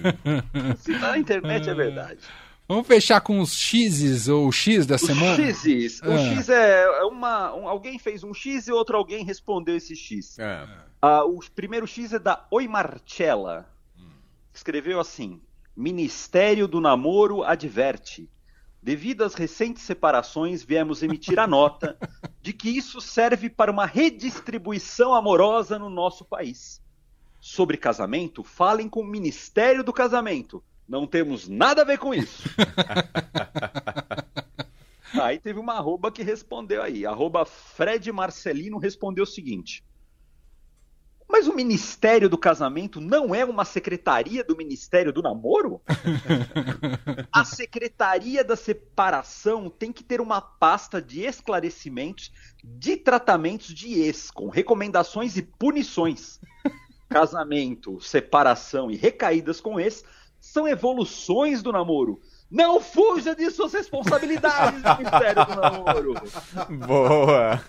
Se 0.80 0.94
tá 1.00 1.10
na 1.12 1.18
internet 1.18 1.70
é 1.70 1.74
verdade. 1.74 2.20
Vamos 2.68 2.86
fechar 2.88 3.22
com 3.22 3.40
os 3.40 3.52
X's 3.58 4.28
ou 4.28 4.48
o 4.48 4.52
X 4.52 4.86
da 4.86 4.96
Os 4.96 5.02
semana? 5.02 5.36
X's. 5.54 6.02
O 6.02 6.12
Ah. 6.12 6.18
X 6.18 6.50
é 6.50 6.86
uma. 7.04 7.54
um- 7.56 7.68
alguém 7.68 7.98
fez 7.98 8.24
um 8.24 8.34
X 8.34 8.68
e 8.68 8.72
outro 8.72 8.98
alguém 8.98 9.24
respondeu 9.24 9.76
esse 9.78 9.96
X. 9.96 10.38
É. 10.38 10.68
Ah, 11.02 11.24
o 11.24 11.40
primeiro 11.56 11.88
X 11.88 12.12
é 12.14 12.20
da 12.20 12.46
Oi 12.52 12.68
Marcella. 12.68 13.70
Escreveu 14.54 15.00
assim: 15.00 15.40
Ministério 15.76 16.68
do 16.68 16.82
Namoro 16.82 17.44
adverte. 17.44 18.30
Devido 18.82 19.24
às 19.24 19.34
recentes 19.34 19.84
separações, 19.84 20.64
viemos 20.64 21.02
emitir 21.04 21.40
a 21.40 21.48
nota 21.48 21.98
de 22.42 22.54
que 22.54 22.70
isso 22.70 23.00
serve 23.02 23.50
para 23.50 23.72
uma 23.72 23.86
redistribuição 23.86 25.14
amorosa 25.14 25.80
no 25.80 25.90
nosso 25.90 26.24
país. 26.26 26.82
Sobre 27.40 27.78
casamento, 27.78 28.44
falem 28.44 28.90
com 28.90 29.02
o 29.02 29.08
Ministério 29.08 29.84
do 29.84 29.94
Casamento. 29.94 30.64
Não 30.88 31.06
temos 31.06 31.48
nada 31.48 31.82
a 31.82 31.86
ver 31.86 31.98
com 31.98 32.14
isso. 32.14 32.44
Aí 35.22 35.40
teve 35.40 35.60
uma 35.60 35.74
arroba 35.74 36.12
que 36.12 36.22
respondeu 36.22 36.84
aí. 36.84 37.06
Arroba 37.06 37.46
Fred 37.46 38.12
Marcelino 38.12 38.78
respondeu 38.78 39.24
o 39.24 39.28
seguinte. 39.28 39.84
Mas 41.30 41.46
o 41.46 41.54
Ministério 41.54 42.30
do 42.30 42.38
Casamento 42.38 43.02
não 43.02 43.36
é 43.36 43.44
uma 43.44 43.66
secretaria 43.66 44.44
do 44.44 44.56
Ministério 44.56 45.12
do 45.12 45.22
Namoro? 45.22 45.82
A 47.32 47.44
Secretaria 47.44 48.44
da 48.46 48.56
Separação 48.56 49.70
tem 49.70 49.92
que 49.92 50.04
ter 50.04 50.22
uma 50.22 50.40
pasta 50.40 51.02
de 51.02 51.26
esclarecimentos 51.26 52.32
de 52.64 52.96
tratamentos 52.96 53.74
de 53.74 54.00
ex, 54.00 54.32
com 54.32 54.48
recomendações 54.48 55.36
e 55.36 55.42
punições. 55.42 56.40
Casamento, 57.10 58.00
separação 58.00 58.90
e 58.90 58.96
recaídas 58.96 59.60
com 59.60 59.80
ex 59.80 60.04
são 60.52 60.68
evoluções 60.68 61.62
do 61.62 61.72
namoro. 61.72 62.20
Não 62.50 62.80
fuja 62.80 63.36
de 63.36 63.52
suas 63.52 63.74
responsabilidades, 63.74 64.82
Ministério 64.98 65.46
do 65.46 65.56
Namoro. 65.56 66.14
Boa. 66.88 67.62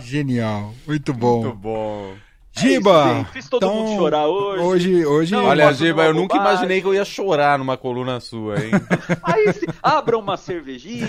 Genial, 0.00 0.74
muito 0.84 1.14
bom. 1.14 1.42
Muito 1.42 1.56
bom. 1.56 2.14
Giba! 2.50 3.10
É 3.10 3.20
isso. 3.20 3.32
Fiz 3.32 3.48
todo 3.48 3.64
então, 3.64 3.76
mundo 3.76 3.96
chorar 3.96 4.26
hoje. 4.26 4.62
Hoje, 4.62 5.06
hoje 5.06 5.32
Não, 5.32 5.44
Olha, 5.44 5.72
Giba, 5.72 6.06
eu 6.06 6.14
nunca 6.14 6.34
bobagem? 6.34 6.54
imaginei 6.54 6.80
que 6.80 6.88
eu 6.88 6.94
ia 6.94 7.04
chorar 7.04 7.56
numa 7.56 7.76
coluna 7.76 8.18
sua, 8.18 8.56
hein? 8.56 8.72
Aí 9.22 9.52
se 9.52 9.66
abram 9.80 10.18
uma 10.18 10.36
cervejinha, 10.36 11.06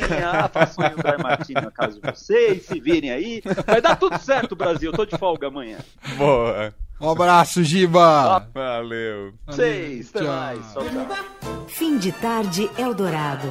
façam 0.53 0.85
um 0.85 1.01
dry 1.01 1.17
martini 1.23 1.59
na 1.59 1.71
casa 1.71 1.99
de 1.99 2.11
vocês, 2.11 2.65
se 2.67 2.79
virem 2.79 3.09
aí. 3.09 3.41
Vai 3.65 3.81
dar 3.81 3.95
tudo 3.95 4.19
certo, 4.19 4.55
Brasil. 4.55 4.91
Eu 4.91 4.95
tô 4.95 5.05
de 5.05 5.17
folga 5.17 5.47
amanhã. 5.47 5.79
Boa. 6.17 6.71
Um 7.01 7.09
abraço, 7.11 7.63
Giba. 7.63 8.45
Valeu. 8.53 9.33
Seis, 9.51 10.09
até 10.09 10.19
Tchau. 10.25 10.27
mais. 10.27 10.73
Tchau. 10.73 11.65
Fim 11.67 11.97
de 11.97 12.11
tarde 12.11 12.69
Eldorado. 12.77 13.47